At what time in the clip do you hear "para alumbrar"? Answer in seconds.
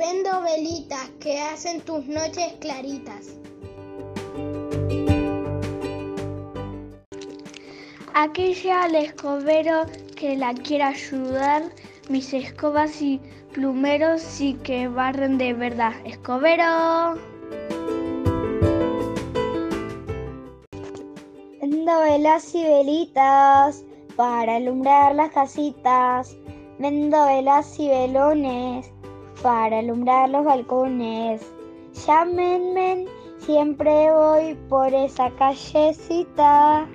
24.16-25.14, 29.42-30.30